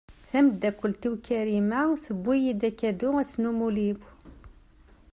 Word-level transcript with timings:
Tamdakkelt-iw 0.29 1.15
Karima 1.25 1.79
tewwi-iyi-d 2.03 2.61
akadu 2.69 3.09
ass 3.21 3.33
n 3.37 3.43
umuli-w. 3.51 3.99